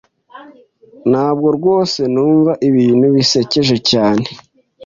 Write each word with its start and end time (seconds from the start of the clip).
Ntabwo 1.11 1.47
rwose 1.57 2.01
numva 2.13 2.51
ibintu 2.69 3.05
bisekeje 3.15 3.77
cyane. 3.89 4.25